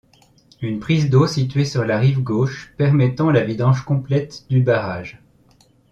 [0.63, 5.21] Une prise d'eau située sur la rive gauche permettant la vidange complète du barrage.